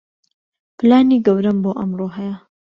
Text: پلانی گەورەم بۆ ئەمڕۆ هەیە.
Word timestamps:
پلانی 0.77 1.17
گەورەم 1.25 1.57
بۆ 1.63 1.71
ئەمڕۆ 1.79 2.07
هەیە. 2.17 2.35